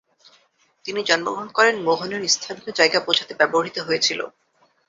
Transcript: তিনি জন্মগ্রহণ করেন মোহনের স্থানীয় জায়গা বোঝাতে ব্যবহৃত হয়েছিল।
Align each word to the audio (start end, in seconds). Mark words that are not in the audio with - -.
তিনি 0.85 1.01
জন্মগ্রহণ 1.03 1.47
করেন 1.57 1.75
মোহনের 1.81 2.23
স্থানীয় 2.27 2.71
জায়গা 2.79 2.99
বোঝাতে 3.07 3.33
ব্যবহৃত 3.39 3.77
হয়েছিল। 3.79 4.19